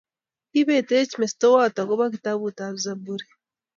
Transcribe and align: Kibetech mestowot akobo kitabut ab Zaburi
Kibetech 0.51 1.11
mestowot 1.19 1.75
akobo 1.81 2.03
kitabut 2.13 2.57
ab 2.67 2.75
Zaburi 2.83 3.27